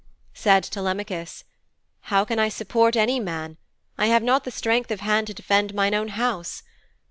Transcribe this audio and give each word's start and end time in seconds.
Said 0.33 0.63
Telemachus, 0.63 1.43
'How 1.99 2.25
can 2.25 2.39
I 2.39 2.49
support 2.49 2.95
any 2.95 3.19
man? 3.19 3.57
I 3.99 4.07
have 4.07 4.23
not 4.23 4.45
the 4.45 4.49
strength 4.49 4.89
of 4.89 5.01
hand 5.01 5.27
to 5.27 5.33
defend 5.35 5.75
mine 5.75 5.93
own 5.93 6.07
house. 6.07 6.63